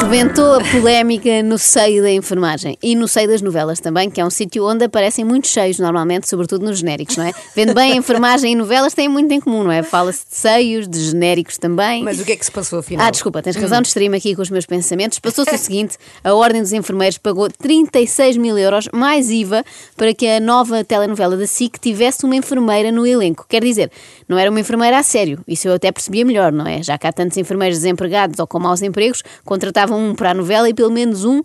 [0.00, 4.24] Rebentou a polémica no seio da enfermagem e no seio das novelas também, que é
[4.24, 7.32] um sítio onde aparecem muito cheios normalmente, sobretudo nos genéricos, não é?
[7.54, 9.82] Vendo bem, a enfermagem e novelas têm muito em comum, não é?
[9.82, 12.04] Fala-se de seios, de genéricos também.
[12.04, 13.06] Mas o que é que se passou afinal?
[13.06, 15.18] Ah, desculpa, tens razão, distraí-me aqui com os meus pensamentos.
[15.18, 19.64] Passou-se o seguinte: a Ordem dos Enfermeiros pagou 36 mil euros mais IVA
[19.96, 23.44] para que a nova telenovela da SIC tivesse uma enfermeira no elenco.
[23.48, 23.90] Quer dizer,
[24.28, 26.82] não era uma enfermeira a sério, isso eu até percebia melhor, não é?
[26.82, 30.68] Já que há tantos enfermeiros desempregados ou com maus empregos, contratavam um para a novela
[30.68, 31.42] e pelo menos um uh,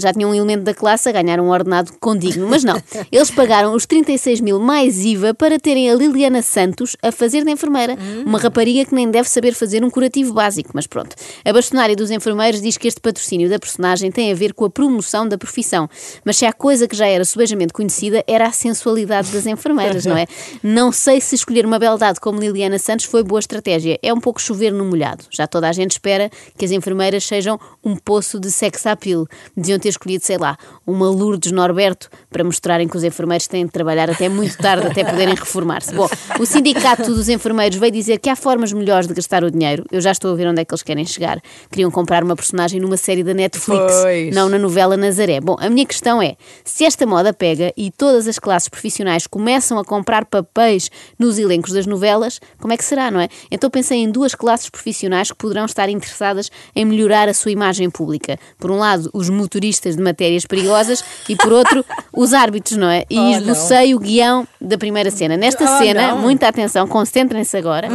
[0.00, 2.48] já tinha um elemento da classe a ganhar um ordenado condigno.
[2.48, 2.80] Mas não,
[3.10, 7.50] eles pagaram os 36 mil mais IVA para terem a Liliana Santos a fazer de
[7.50, 11.14] enfermeira, uma rapariga que nem deve saber fazer um curativo básico, mas pronto.
[11.44, 14.70] A bastonária dos enfermeiros diz que este patrocínio da personagem tem a ver com a
[14.70, 15.88] promoção da profissão,
[16.24, 20.16] mas se há coisa que já era subejamente conhecida era a sensualidade das enfermeiras, não
[20.16, 20.26] é?
[20.62, 23.98] Não sei se escolher uma beldade como Liliana Santos foi boa estratégia.
[24.02, 25.24] É um pouco chover no molhado.
[25.30, 27.51] Já toda a gente espera que as enfermeiras sejam
[27.84, 29.26] um poço de sex appeal.
[29.56, 33.72] Deviam ter escolhido, sei lá, uma Lourdes Norberto para mostrarem que os enfermeiros têm de
[33.72, 35.94] trabalhar até muito tarde até poderem reformar-se.
[35.94, 36.08] Bom,
[36.38, 39.84] o sindicato dos enfermeiros veio dizer que há formas melhores de gastar o dinheiro.
[39.90, 41.40] Eu já estou a ver onde é que eles querem chegar.
[41.70, 44.34] Queriam comprar uma personagem numa série da Netflix, Pois.
[44.34, 45.40] não na novela Nazaré.
[45.40, 49.78] Bom, a minha questão é: se esta moda pega e todas as classes profissionais começam
[49.78, 53.28] a comprar papéis nos elencos das novelas, como é que será, não é?
[53.50, 57.90] Então pensei em duas classes profissionais que poderão estar interessadas em melhorar a sua imagem
[57.90, 58.38] pública.
[58.58, 61.84] Por um lado, os motoristas de matérias perigosas e por outro,
[62.16, 63.04] os árbitros, não é?
[63.10, 65.36] E Oh, esbocei o guião da primeira cena.
[65.36, 66.18] Nesta Oh, cena, não.
[66.18, 67.88] muita atenção, concentrem-se agora.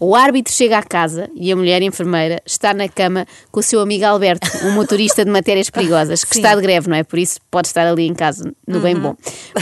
[0.00, 3.80] O árbitro chega à casa e a mulher enfermeira está na cama com o seu
[3.80, 7.02] amigo Alberto, um motorista de matérias perigosas, que está de greve, não é?
[7.04, 9.14] Por isso pode estar ali em casa, no bem bom.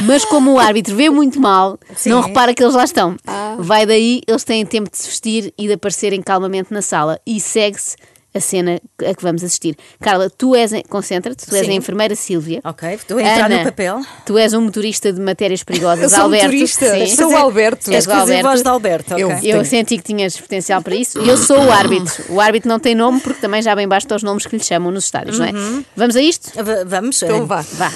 [0.05, 3.17] Mas como o árbitro vê muito mal, não repara que eles lá estão.
[3.59, 7.19] Vai daí, eles têm tempo de se vestir e de aparecerem calmamente na sala.
[7.27, 7.97] E segue-se
[8.35, 9.77] a cena a que vamos assistir.
[10.01, 11.73] Carla, tu és, concentra-te, tu és Sim.
[11.73, 12.61] a enfermeira Sílvia.
[12.65, 14.01] Ok, estou a entrar Ana, no papel.
[14.25, 16.45] Tu és um motorista de matérias perigosas, Eu sou Alberto.
[16.47, 17.07] motorista, Sim.
[17.17, 17.91] sou o Alberto.
[17.93, 18.43] És o Alberto.
[18.49, 19.25] voz de Alberto, ok.
[19.51, 21.19] Eu- Eu senti que tinhas potencial para isso.
[21.19, 22.25] Eu sou o árbitro.
[22.29, 24.91] O árbitro não tem nome porque também já bem basta os nomes que lhe chamam
[24.93, 25.53] nos estádios, não é?
[25.97, 26.51] Vamos a isto?
[26.63, 27.23] V- Vamos.
[27.23, 27.63] Então vá.
[27.73, 27.93] Vá.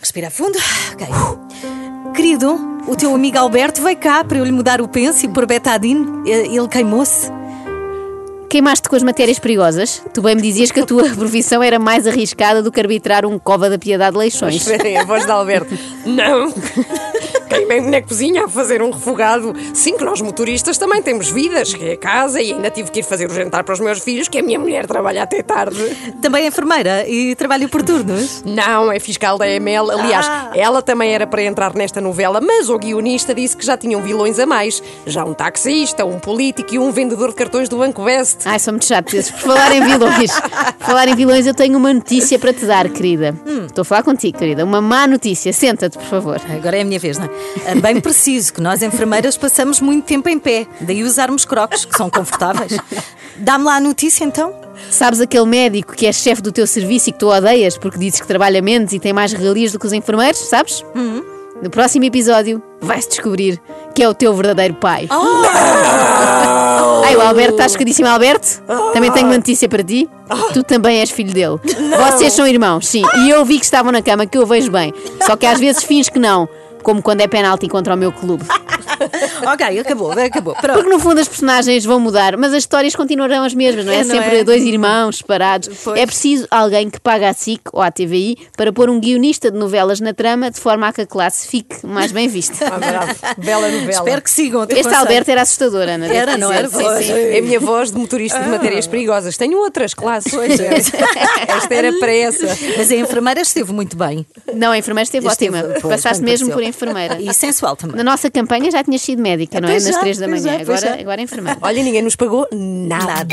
[0.00, 0.58] Respira fundo.
[0.94, 1.06] Ok.
[2.14, 5.46] Querido, o teu amigo Alberto veio cá para eu lhe mudar o penso e pôr
[5.46, 6.28] betadine.
[6.28, 7.30] Eh, Ele queimou-se.
[8.50, 10.02] Queimaste com as matérias perigosas.
[10.12, 13.38] Tu bem me dizias que a tua profissão era mais arriscada do que arbitrar um
[13.38, 14.56] cova da piedade de Leixões.
[14.56, 15.78] Esperem, a voz de Alberto.
[16.04, 16.52] Não!
[17.50, 19.52] Queimei-me na cozinha a fazer um refogado.
[19.74, 21.64] Sim, que nós motoristas também temos vida.
[21.64, 24.28] Cheguei a casa e ainda tive que ir fazer o jantar para os meus filhos,
[24.28, 25.76] que a minha mulher trabalha até tarde.
[26.22, 28.42] Também é enfermeira e trabalha por turnos.
[28.46, 29.90] Não, é fiscal da EML.
[29.90, 30.52] Aliás, Ah.
[30.54, 34.38] ela também era para entrar nesta novela, mas o guionista disse que já tinham vilões
[34.38, 34.80] a mais.
[35.04, 38.38] Já um taxista, um político e um vendedor de cartões do Banco Best.
[38.46, 39.28] Ai, são muito chatos.
[39.32, 40.30] Por falar em vilões,
[40.78, 43.34] por falar em vilões, eu tenho uma notícia para te dar, querida.
[43.66, 44.64] Estou a falar contigo, querida.
[44.64, 45.52] Uma má notícia.
[45.52, 46.40] Senta-te, por favor.
[46.48, 47.30] Agora é a minha vez, não é?
[47.66, 51.96] Ah, Bem preciso que nós enfermeiras passamos muito tempo em pé, daí usarmos crocs, que
[51.96, 52.76] são confortáveis.
[53.36, 54.54] Dá-me lá a notícia então?
[54.90, 58.20] Sabes aquele médico que é chefe do teu serviço e que tu odeias porque dizes
[58.20, 60.84] que trabalha menos e tem mais regalias do que os enfermeiros, sabes?
[61.62, 63.60] No próximo episódio vai-se descobrir
[63.94, 65.06] que é o teu verdadeiro pai.
[67.04, 68.62] Ai, o Alberto, está chocadíssimo, Alberto?
[68.92, 70.08] Também tenho uma notícia para ti.
[70.52, 71.58] Tu também és filho dele.
[72.12, 73.02] Vocês são irmãos, sim.
[73.24, 74.92] E eu vi que estavam na cama, que eu vejo bem.
[75.26, 76.48] Só que às vezes fins que não.
[76.82, 78.44] Como quando é penalti contra o meu clube.
[79.46, 80.54] Ok, acabou, acabou.
[80.54, 80.76] Pronto.
[80.78, 83.96] Porque no fundo as personagens vão mudar, mas as histórias continuarão as mesmas, não é?
[84.00, 84.44] É, não Sempre é?
[84.44, 85.68] dois irmãos separados.
[85.84, 85.98] Pois.
[86.00, 89.58] É preciso alguém que pague à SIC ou à TVI para pôr um guionista de
[89.58, 92.56] novelas na trama de forma a que a classe fique mais bem vista.
[92.90, 93.34] Ah.
[93.38, 93.90] Bela novela.
[93.90, 94.66] Espero que sigam.
[94.66, 94.96] conselho.
[94.96, 96.06] Alberto era assustador, Ana.
[96.06, 96.68] Era, não era?
[96.68, 97.12] Sim, sim.
[97.12, 99.36] É a minha voz de motorista de matérias perigosas.
[99.36, 100.32] Tenho outras classes.
[101.48, 102.46] Esta era para essa.
[102.76, 104.26] Mas a enfermeira esteve muito bem.
[104.54, 105.74] Não, a enfermeira esteve Esteve, ótima.
[105.80, 106.54] pois, Passaste mesmo pareceu.
[106.54, 107.20] por enfermeira.
[107.20, 107.96] E sensual também.
[107.96, 109.29] Na nossa campanha já tinhas sido médica,
[109.60, 109.80] não é?
[109.80, 110.60] Nas três da pois manhã.
[110.60, 110.94] Agora, já.
[110.94, 111.58] agora é enfermeira.
[111.62, 113.26] Olha, ninguém nos pagou nada.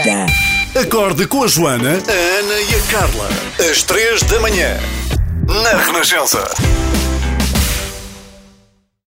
[0.75, 3.29] Acorde com a Joana, a Ana e a Carla.
[3.71, 4.77] Às três da manhã.
[5.47, 6.43] Na Renascença.